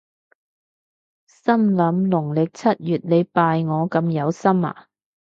[1.27, 4.87] 心諗農曆七月你拜我咁有心呀？